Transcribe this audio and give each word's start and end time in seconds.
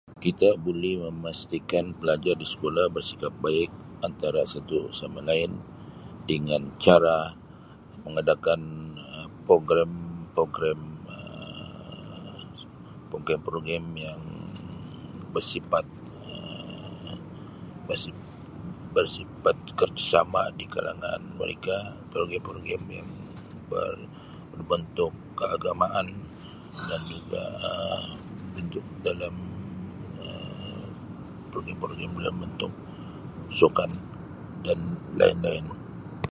Kita 0.25 0.49
buli 0.65 0.93
memastikan 1.07 1.85
pelajar 1.99 2.33
di 2.41 2.45
skulah 2.53 2.87
bersikap 2.95 3.33
baik 3.45 3.69
antara 4.07 4.41
satu 4.53 4.79
sama 4.99 5.19
lain 5.29 5.51
dengan 6.29 6.61
cara 6.83 7.19
mengadakan 8.05 8.61
Um 9.15 9.29
program-program 9.49 10.79
Um 11.05 12.41
program-program 13.11 13.85
yang 14.05 14.21
bersifat 15.33 15.85
Um 16.31 17.17
bersif- 17.87 18.33
bersifat 18.97 19.57
kerjasama 19.79 20.43
di 20.59 20.65
kalangan 20.75 21.21
mereka 21.39 21.75
program-program 22.13 22.83
yang 22.97 23.09
ber-berbentuk 23.69 25.13
keagamaan 25.39 26.07
dan 26.89 27.01
juga 27.13 27.43
Um 28.03 28.11
bentuk 28.57 28.85
dalam 29.07 29.33
Um 30.23 30.89
program-program 31.51 32.11
dalam 32.17 32.35
bentuk 32.47 32.73
sukan 33.59 33.91
dan 34.65 34.79
lain-lain. 35.19 35.65